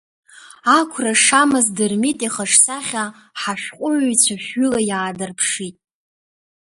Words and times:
Ақәра 0.77 1.13
шамаз 1.23 1.67
Дырмит 1.75 2.19
ихаҿсахьа, 2.27 3.03
ҳашәҟәыҩҩцәа 3.39 4.35
шәҩыла 4.43 4.79
иаадырԥшит. 4.89 5.77